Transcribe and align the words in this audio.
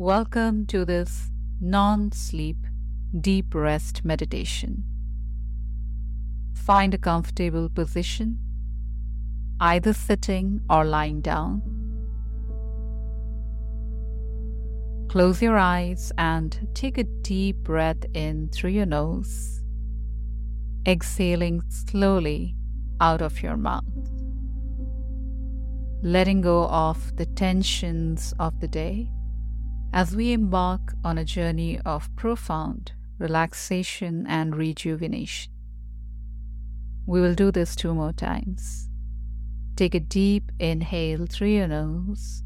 Welcome 0.00 0.66
to 0.66 0.84
this 0.84 1.32
non 1.60 2.12
sleep 2.12 2.68
deep 3.20 3.52
rest 3.52 4.04
meditation. 4.04 4.84
Find 6.54 6.94
a 6.94 6.98
comfortable 6.98 7.68
position, 7.68 8.38
either 9.58 9.92
sitting 9.92 10.60
or 10.70 10.84
lying 10.84 11.20
down. 11.20 11.62
Close 15.08 15.42
your 15.42 15.58
eyes 15.58 16.12
and 16.16 16.68
take 16.74 16.96
a 16.96 17.02
deep 17.02 17.56
breath 17.64 18.04
in 18.14 18.50
through 18.50 18.70
your 18.70 18.86
nose, 18.86 19.64
exhaling 20.86 21.60
slowly 21.70 22.54
out 23.00 23.20
of 23.20 23.42
your 23.42 23.56
mouth. 23.56 23.82
Letting 26.04 26.42
go 26.42 26.68
of 26.68 27.16
the 27.16 27.26
tensions 27.26 28.32
of 28.38 28.60
the 28.60 28.68
day 28.68 29.10
as 29.92 30.14
we 30.14 30.32
embark 30.32 30.94
on 31.02 31.18
a 31.18 31.24
journey 31.24 31.80
of 31.84 32.14
profound 32.16 32.92
relaxation 33.18 34.26
and 34.28 34.54
rejuvenation. 34.54 35.52
We 37.06 37.20
will 37.20 37.34
do 37.34 37.50
this 37.50 37.74
two 37.74 37.94
more 37.94 38.12
times. 38.12 38.88
Take 39.76 39.94
a 39.94 40.00
deep 40.00 40.52
inhale 40.58 41.26
through 41.26 41.48
your 41.48 41.68
nose. 41.68 42.42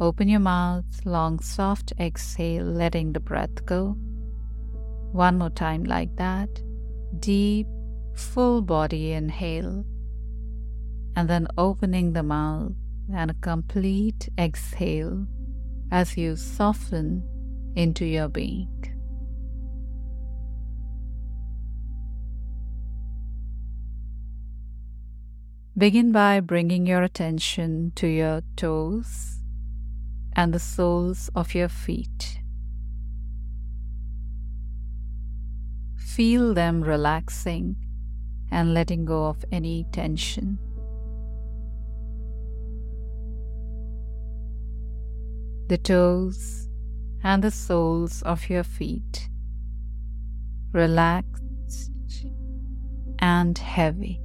Open 0.00 0.28
your 0.28 0.40
mouth, 0.40 0.84
long, 1.04 1.40
soft 1.40 1.92
exhale, 1.98 2.64
letting 2.64 3.12
the 3.12 3.20
breath 3.20 3.64
go. 3.66 3.96
One 5.12 5.38
more 5.38 5.50
time, 5.50 5.84
like 5.84 6.16
that. 6.16 6.48
Deep, 7.18 7.66
full 8.14 8.62
body 8.62 9.12
inhale. 9.12 9.84
And 11.16 11.28
then 11.28 11.48
opening 11.58 12.12
the 12.12 12.22
mouth 12.22 12.72
and 13.12 13.30
a 13.30 13.34
complete 13.34 14.28
exhale 14.38 15.26
as 15.90 16.16
you 16.16 16.36
soften 16.36 17.22
into 17.76 18.04
your 18.04 18.28
being. 18.28 18.68
Begin 25.76 26.12
by 26.12 26.40
bringing 26.40 26.86
your 26.86 27.02
attention 27.02 27.92
to 27.96 28.06
your 28.06 28.42
toes 28.56 29.38
and 30.34 30.52
the 30.52 30.58
soles 30.58 31.30
of 31.34 31.54
your 31.54 31.68
feet. 31.68 32.40
Feel 35.96 36.52
them 36.54 36.82
relaxing 36.82 37.76
and 38.50 38.74
letting 38.74 39.04
go 39.04 39.26
of 39.26 39.44
any 39.50 39.86
tension. 39.92 40.58
The 45.70 45.78
toes 45.78 46.68
and 47.22 47.44
the 47.44 47.52
soles 47.52 48.22
of 48.22 48.50
your 48.50 48.64
feet 48.64 49.28
relaxed 50.72 51.92
and 53.20 53.56
heavy. 53.56 54.20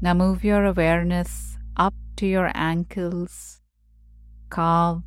Now 0.00 0.14
move 0.14 0.42
your 0.42 0.64
awareness 0.64 1.58
up 1.76 1.92
to 2.16 2.26
your 2.26 2.50
ankles, 2.54 3.60
calf, 4.50 5.02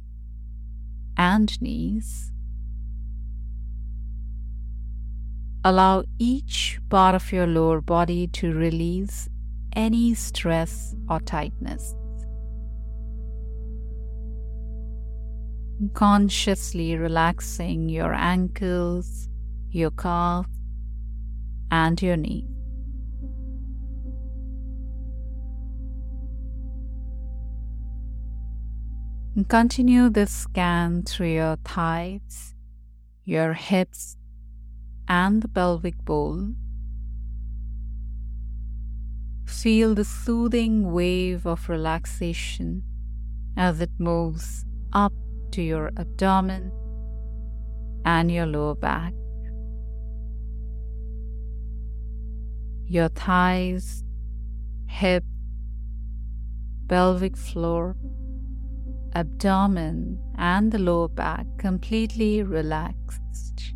and 1.17 1.59
knees. 1.59 2.31
Allow 5.63 6.03
each 6.19 6.79
part 6.87 7.15
of 7.15 7.31
your 7.31 7.47
lower 7.47 7.81
body 7.81 8.27
to 8.27 8.53
release 8.53 9.27
any 9.73 10.13
stress 10.13 10.95
or 11.09 11.19
tightness. 11.19 11.95
Consciously 15.93 16.97
relaxing 16.97 17.89
your 17.89 18.13
ankles, 18.13 19.29
your 19.69 19.91
calf, 19.91 20.47
and 21.71 22.01
your 22.01 22.17
knee. 22.17 22.45
Continue 29.47 30.09
this 30.09 30.31
scan 30.31 31.03
through 31.03 31.33
your 31.33 31.55
thighs, 31.63 32.55
your 33.23 33.53
hips, 33.53 34.17
and 35.07 35.41
the 35.41 35.47
pelvic 35.47 36.03
bowl. 36.03 36.49
Feel 39.49 39.95
the 39.95 40.05
soothing 40.05 40.93
wave 40.93 41.45
of 41.45 41.67
relaxation 41.67 42.83
as 43.57 43.81
it 43.81 43.89
moves 43.97 44.63
up 44.93 45.11
to 45.51 45.61
your 45.61 45.91
abdomen 45.97 46.71
and 48.05 48.31
your 48.31 48.45
lower 48.45 48.75
back. 48.75 49.11
Your 52.85 53.09
thighs, 53.09 54.03
hip, 54.87 55.25
pelvic 56.87 57.35
floor, 57.35 57.97
abdomen 59.13 60.19
and 60.37 60.71
the 60.71 60.79
lower 60.79 61.09
back 61.09 61.45
completely 61.57 62.43
relaxed. 62.43 63.73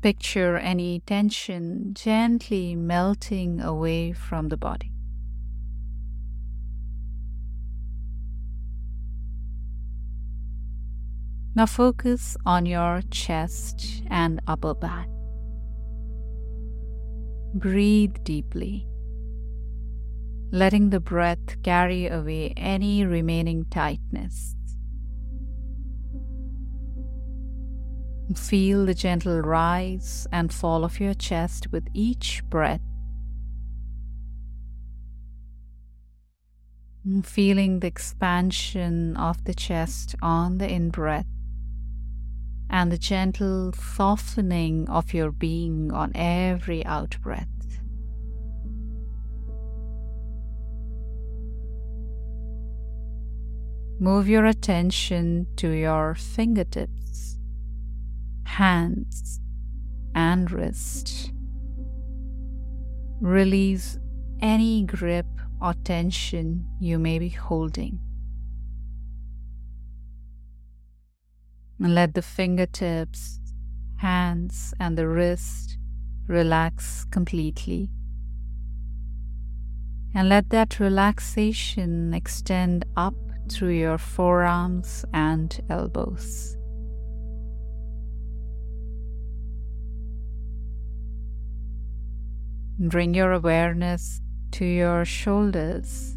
Picture 0.00 0.56
any 0.56 1.00
tension 1.00 1.92
gently 1.94 2.74
melting 2.76 3.60
away 3.60 4.12
from 4.12 4.48
the 4.48 4.56
body. 4.56 4.92
Now 11.54 11.66
focus 11.66 12.36
on 12.46 12.66
your 12.66 13.02
chest 13.10 14.04
and 14.08 14.40
upper 14.46 14.74
back. 14.74 15.08
Breathe 17.54 18.14
deeply 18.22 18.88
letting 20.50 20.88
the 20.90 21.00
breath 21.00 21.62
carry 21.62 22.06
away 22.06 22.54
any 22.56 23.04
remaining 23.04 23.66
tightness. 23.66 24.54
Feel 28.34 28.84
the 28.86 28.94
gentle 28.94 29.40
rise 29.40 30.26
and 30.30 30.52
fall 30.52 30.84
of 30.84 31.00
your 31.00 31.14
chest 31.14 31.72
with 31.72 31.86
each 31.94 32.42
breath. 32.50 32.82
Feeling 37.22 37.80
the 37.80 37.86
expansion 37.86 39.16
of 39.16 39.42
the 39.44 39.54
chest 39.54 40.14
on 40.20 40.58
the 40.58 40.70
in 40.70 40.90
breath 40.90 41.26
and 42.68 42.92
the 42.92 42.98
gentle 42.98 43.72
softening 43.72 44.86
of 44.90 45.14
your 45.14 45.32
being 45.32 45.90
on 45.90 46.12
every 46.14 46.84
out 46.84 47.16
breath. 47.22 47.46
Move 53.98 54.28
your 54.28 54.44
attention 54.44 55.46
to 55.56 55.70
your 55.70 56.14
fingertips, 56.14 57.37
hands, 58.58 59.38
and 60.16 60.50
wrist. 60.50 61.30
Release 63.20 64.00
any 64.42 64.82
grip 64.82 65.26
or 65.62 65.74
tension 65.84 66.66
you 66.80 66.98
may 66.98 67.20
be 67.20 67.28
holding. 67.28 68.00
And 71.80 71.94
let 71.94 72.14
the 72.14 72.22
fingertips, 72.22 73.38
hands, 73.98 74.74
and 74.80 74.98
the 74.98 75.06
wrist 75.06 75.78
relax 76.26 77.04
completely. 77.12 77.90
And 80.16 80.28
let 80.28 80.50
that 80.50 80.80
relaxation 80.80 82.12
extend 82.12 82.84
up 82.96 83.14
through 83.48 83.78
your 83.78 83.98
forearms 83.98 85.04
and 85.14 85.48
elbows. 85.70 86.58
Bring 92.78 93.14
your 93.14 93.32
awareness 93.32 94.20
to 94.52 94.64
your 94.64 95.04
shoulders, 95.04 96.16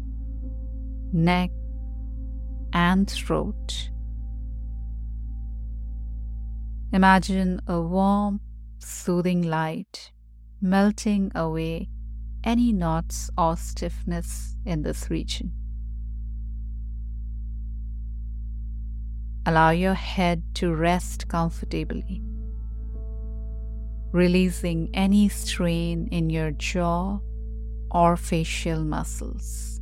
neck, 1.12 1.50
and 2.72 3.10
throat. 3.10 3.90
Imagine 6.92 7.60
a 7.66 7.80
warm, 7.80 8.40
soothing 8.78 9.42
light 9.42 10.12
melting 10.62 11.32
away 11.34 11.88
any 12.44 12.72
knots 12.72 13.28
or 13.36 13.56
stiffness 13.56 14.56
in 14.64 14.82
this 14.82 15.10
region. 15.10 15.52
Allow 19.44 19.70
your 19.70 19.94
head 19.94 20.44
to 20.54 20.72
rest 20.72 21.26
comfortably, 21.26 22.22
releasing 24.12 24.90
any 24.94 25.28
strain 25.28 26.06
in 26.12 26.30
your 26.30 26.50
jaw 26.50 27.18
or 27.90 28.16
facial 28.16 28.84
muscles. 28.84 29.80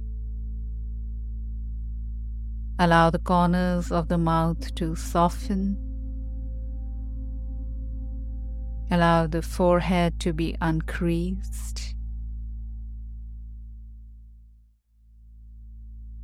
Allow 2.79 3.11
the 3.11 3.19
corners 3.19 3.93
of 3.93 4.09
the 4.09 4.17
mouth 4.17 4.75
to 4.77 4.97
soften. 4.97 5.77
Allow 8.91 9.27
the 9.27 9.43
forehead 9.43 10.19
to 10.21 10.33
be 10.33 10.57
uncreased. 10.61 11.95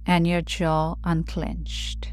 And 0.07 0.27
your 0.27 0.41
jaw 0.41 0.95
unclenched. 1.05 2.13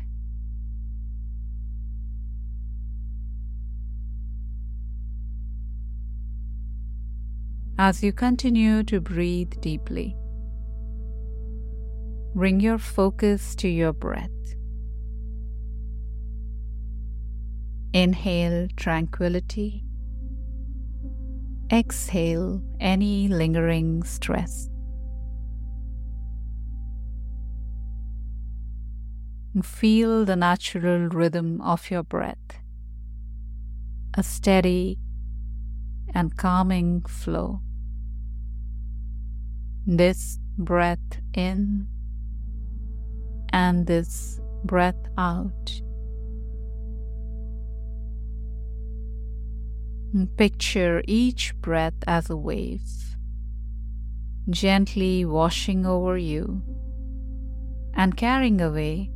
As 7.86 8.02
you 8.02 8.14
continue 8.14 8.82
to 8.84 9.02
breathe 9.02 9.60
deeply, 9.60 10.16
bring 12.34 12.62
your 12.62 12.78
focus 12.78 13.56
to 13.56 13.68
your 13.68 13.92
breath. 13.92 14.30
Inhale 17.92 18.70
tranquility. 18.78 19.84
Exhale 21.74 22.62
any 22.80 23.28
lingering 23.28 24.04
stress. 24.04 24.70
Feel 29.62 30.24
the 30.24 30.38
natural 30.38 31.10
rhythm 31.10 31.60
of 31.60 31.92
your 31.92 32.04
breath, 32.04 32.62
a 34.14 34.24
steady 34.24 35.00
and 36.16 36.38
calming 36.38 37.02
flow. 37.02 37.60
This 39.86 40.40
breath 40.58 41.20
in 41.34 41.88
and 43.50 43.86
this 43.86 44.40
breath 44.64 44.96
out. 45.18 45.82
And 50.14 50.36
Picture 50.38 51.02
each 51.06 51.54
breath 51.60 51.96
as 52.08 52.30
a 52.30 52.38
wave, 52.38 53.18
gently 54.50 55.26
washing 55.26 55.86
over 55.86 56.18
you 56.18 56.62
and 57.94 58.16
carrying 58.16 58.62
away 58.62 59.12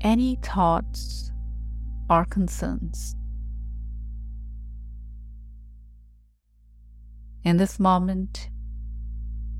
any 0.00 0.38
thoughts 0.42 1.30
or 2.08 2.24
concerns. 2.24 3.14
In 7.44 7.58
this 7.58 7.78
moment, 7.78 8.48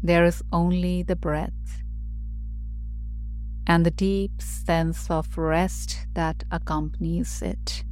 there 0.07 0.25
is 0.25 0.43
only 0.53 1.03
the 1.03 1.17
breath 1.17 1.83
and 3.67 3.85
the 3.85 3.91
deep 3.91 4.41
sense 4.41 5.11
of 5.11 5.37
rest 5.37 6.07
that 6.15 6.45
accompanies 6.53 7.43
it. 7.43 7.83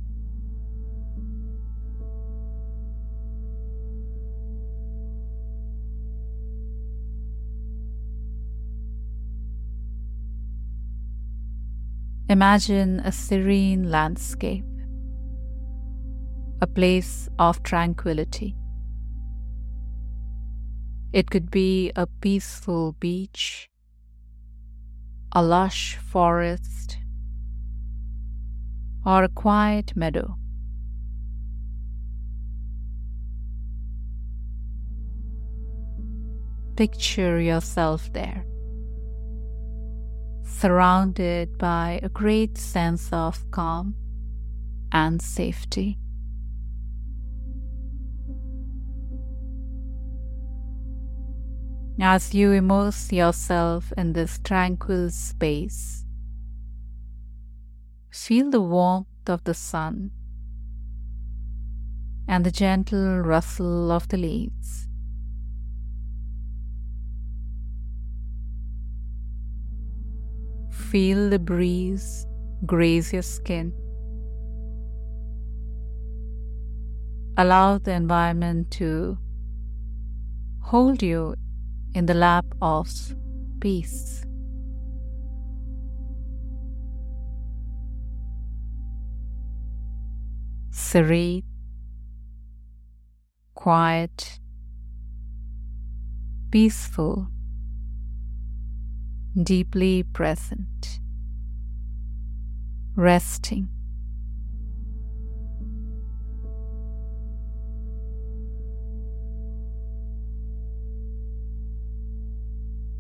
Imagine 12.29 13.01
a 13.01 13.13
serene 13.13 13.91
landscape, 13.91 14.65
a 16.63 16.67
place 16.67 17.29
of 17.39 17.63
tranquility. 17.65 18.57
It 21.15 21.31
could 21.31 21.49
be 21.49 21.93
a 21.95 22.09
peaceful 22.09 22.97
beach, 22.99 23.71
a 25.31 25.45
lush 25.45 25.97
forest, 25.97 26.99
or 29.07 29.23
a 29.23 29.29
quiet 29.29 29.95
meadow. 29.95 30.35
Picture 36.75 37.41
yourself 37.41 38.13
there, 38.13 38.45
surrounded 40.43 41.57
by 41.59 42.01
a 42.03 42.09
great 42.09 42.59
sense 42.59 43.13
of 43.13 43.49
calm 43.53 43.95
and 44.91 45.23
safety. 45.23 45.97
As 52.01 52.35
you 52.35 52.51
immerse 52.51 53.13
yourself 53.13 53.93
in 53.97 54.13
this 54.13 54.41
tranquil 54.43 55.11
space. 55.11 56.05
Feel 58.11 58.51
the 58.51 58.61
warmth 58.61 59.07
of 59.29 59.45
the 59.45 59.55
sun 59.55 60.11
and 62.27 62.45
the 62.45 62.51
gentle 62.51 63.21
rustle 63.21 63.93
of 63.93 64.09
the 64.09 64.17
leaves. 64.17 64.89
Feel 70.71 71.31
the 71.31 71.39
breeze 71.39 72.27
graze 72.67 73.13
your 73.13 73.23
skin. 73.23 73.73
Allow 77.37 77.79
the 77.79 77.93
environment 77.93 78.71
to 78.73 79.19
hold 80.63 81.03
you 81.03 81.35
in 81.95 82.07
the 82.07 82.15
lap 82.15 82.45
of 82.61 82.89
peace. 83.61 84.25
Serene, 90.71 91.45
quiet, 93.55 94.41
peaceful, 96.51 97.29
deeply 99.41 100.03
present, 100.03 101.01
resting. 102.97 103.74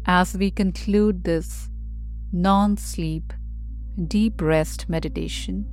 As 0.06 0.36
we 0.36 0.50
conclude 0.50 1.24
this 1.24 1.70
non 2.30 2.76
sleep, 2.76 3.32
deep 4.06 4.42
rest 4.42 4.86
meditation, 4.86 5.64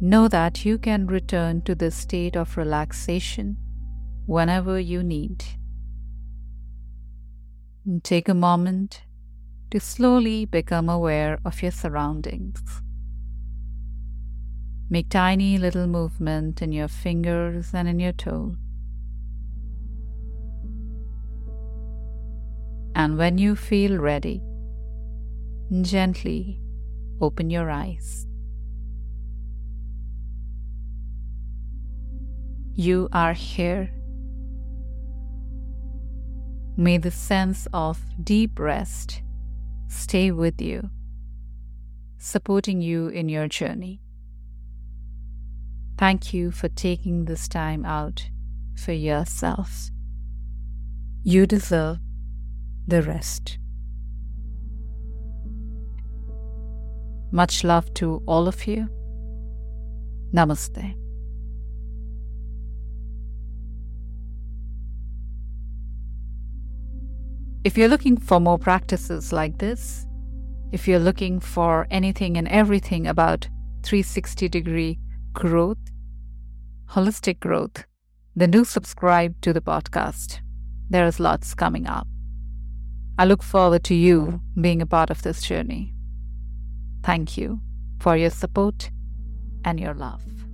know 0.00 0.28
that 0.28 0.64
you 0.64 0.78
can 0.78 1.08
return 1.08 1.62
to 1.62 1.74
this 1.74 1.96
state 1.96 2.36
of 2.36 2.56
relaxation 2.56 3.56
whenever 4.26 4.78
you 4.78 5.02
need. 5.02 5.44
Take 8.04 8.28
a 8.28 8.34
moment 8.34 9.02
to 9.72 9.80
slowly 9.80 10.44
become 10.44 10.88
aware 10.88 11.40
of 11.44 11.62
your 11.62 11.72
surroundings. 11.72 12.60
Make 14.88 15.08
tiny 15.08 15.58
little 15.58 15.88
movement 15.88 16.62
in 16.62 16.70
your 16.70 16.86
fingers 16.86 17.74
and 17.74 17.88
in 17.88 17.98
your 17.98 18.12
toes. 18.12 18.65
And 23.06 23.16
when 23.16 23.38
you 23.38 23.54
feel 23.54 23.98
ready, 23.98 24.42
gently 25.82 26.58
open 27.20 27.50
your 27.50 27.70
eyes. 27.70 28.26
You 32.74 33.08
are 33.12 33.32
here. 33.32 33.92
May 36.76 36.98
the 36.98 37.12
sense 37.12 37.68
of 37.72 38.02
deep 38.24 38.58
rest 38.58 39.22
stay 39.86 40.32
with 40.32 40.60
you, 40.60 40.90
supporting 42.18 42.82
you 42.82 43.06
in 43.06 43.28
your 43.28 43.46
journey. 43.46 44.00
Thank 45.96 46.34
you 46.34 46.50
for 46.50 46.68
taking 46.68 47.26
this 47.26 47.46
time 47.46 47.84
out 47.84 48.28
for 48.74 48.90
yourself. 48.90 49.90
You 51.22 51.46
deserve 51.46 51.98
the 52.86 53.02
rest. 53.02 53.58
Much 57.32 57.64
love 57.64 57.92
to 57.94 58.22
all 58.26 58.46
of 58.46 58.66
you. 58.66 58.88
Namaste. 60.32 60.94
If 67.64 67.76
you're 67.76 67.88
looking 67.88 68.16
for 68.16 68.38
more 68.38 68.58
practices 68.58 69.32
like 69.32 69.58
this, 69.58 70.06
if 70.70 70.86
you're 70.86 71.00
looking 71.00 71.40
for 71.40 71.86
anything 71.90 72.36
and 72.36 72.46
everything 72.48 73.06
about 73.08 73.48
360 73.82 74.48
degree 74.48 74.98
growth, 75.32 75.78
holistic 76.90 77.40
growth, 77.40 77.84
then 78.36 78.52
do 78.52 78.64
subscribe 78.64 79.40
to 79.40 79.52
the 79.52 79.60
podcast. 79.60 80.40
There 80.90 81.06
is 81.06 81.18
lots 81.18 81.54
coming 81.54 81.86
up. 81.86 82.06
I 83.18 83.24
look 83.24 83.42
forward 83.42 83.82
to 83.84 83.94
you 83.94 84.40
being 84.60 84.82
a 84.82 84.86
part 84.86 85.10
of 85.10 85.22
this 85.22 85.40
journey. 85.42 85.94
Thank 87.02 87.38
you 87.38 87.60
for 87.98 88.16
your 88.16 88.30
support 88.30 88.90
and 89.64 89.80
your 89.80 89.94
love. 89.94 90.45